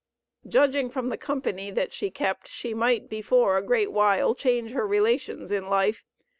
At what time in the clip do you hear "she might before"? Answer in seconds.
2.47-3.55